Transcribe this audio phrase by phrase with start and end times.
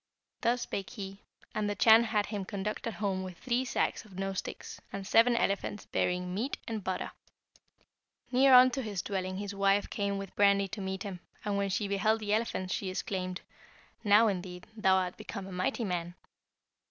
[0.41, 1.21] Thus spake he,
[1.53, 5.35] and the Chan had him conducted home with three sacks of nose sticks, and seven
[5.35, 7.11] elephants bearing meat and butter.
[8.31, 11.87] "Near unto his dwelling his wife came with brandy to meet him; and when she
[11.87, 13.41] beheld the elephants, she exclaimed,
[14.03, 16.15] 'Now, indeed, thou art become a mighty man.'